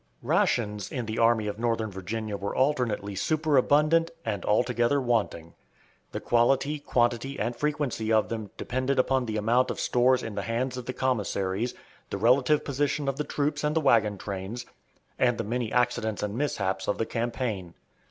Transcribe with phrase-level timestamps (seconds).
[0.23, 5.53] Rations in the Army of Northern Virginia were alternately superabundant and altogether wanting.
[6.11, 10.41] The quality, quantity, and frequency of them depended upon the amount of stores in the
[10.41, 11.75] hands of the commissaries,
[12.09, 14.65] the relative position of the troops and the wagon trains,
[15.19, 17.75] and the many accidents and mishaps of the campaign.